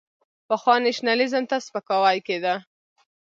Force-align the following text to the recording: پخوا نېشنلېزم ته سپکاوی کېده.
پخوا 0.47 0.75
نېشنلېزم 0.83 1.43
ته 1.49 1.55
سپکاوی 1.65 2.17
کېده. 2.27 2.55